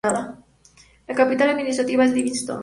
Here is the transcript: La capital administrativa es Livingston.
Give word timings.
La 1.07 1.13
capital 1.13 1.51
administrativa 1.51 2.03
es 2.05 2.11
Livingston. 2.11 2.59